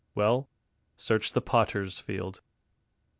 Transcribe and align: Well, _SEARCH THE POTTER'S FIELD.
Well, 0.15 0.49
_SEARCH 0.97 1.33
THE 1.33 1.43
POTTER'S 1.43 1.99
FIELD. 1.99 2.41